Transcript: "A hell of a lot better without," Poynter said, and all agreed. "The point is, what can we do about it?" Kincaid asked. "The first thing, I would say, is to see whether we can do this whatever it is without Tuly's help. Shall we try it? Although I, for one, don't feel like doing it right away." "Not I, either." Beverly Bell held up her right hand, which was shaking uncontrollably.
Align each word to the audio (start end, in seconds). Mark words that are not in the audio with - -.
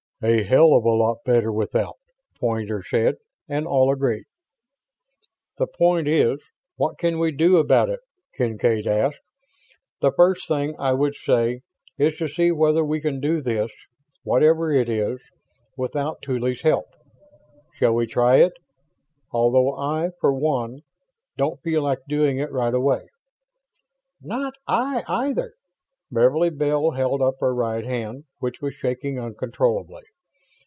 "A 0.23 0.43
hell 0.43 0.75
of 0.75 0.85
a 0.85 0.89
lot 0.91 1.23
better 1.25 1.51
without," 1.51 1.95
Poynter 2.39 2.83
said, 2.87 3.15
and 3.49 3.65
all 3.65 3.91
agreed. 3.91 4.25
"The 5.57 5.65
point 5.65 6.07
is, 6.07 6.37
what 6.75 6.99
can 6.99 7.17
we 7.17 7.31
do 7.31 7.57
about 7.57 7.89
it?" 7.89 8.01
Kincaid 8.35 8.85
asked. 8.85 9.17
"The 9.99 10.11
first 10.11 10.47
thing, 10.47 10.75
I 10.77 10.93
would 10.93 11.15
say, 11.15 11.61
is 11.97 12.17
to 12.19 12.27
see 12.29 12.51
whether 12.51 12.85
we 12.85 13.01
can 13.01 13.19
do 13.19 13.41
this 13.41 13.71
whatever 14.21 14.71
it 14.71 14.89
is 14.89 15.17
without 15.75 16.21
Tuly's 16.21 16.61
help. 16.61 16.85
Shall 17.79 17.93
we 17.95 18.05
try 18.05 18.43
it? 18.43 18.53
Although 19.31 19.73
I, 19.73 20.11
for 20.19 20.35
one, 20.35 20.81
don't 21.35 21.59
feel 21.63 21.81
like 21.81 22.01
doing 22.07 22.37
it 22.37 22.51
right 22.51 22.75
away." 22.75 23.07
"Not 24.21 24.53
I, 24.67 25.03
either." 25.07 25.53
Beverly 26.11 26.49
Bell 26.51 26.91
held 26.91 27.21
up 27.21 27.35
her 27.39 27.55
right 27.55 27.85
hand, 27.85 28.25
which 28.39 28.61
was 28.61 28.75
shaking 28.75 29.17
uncontrollably. 29.17 30.03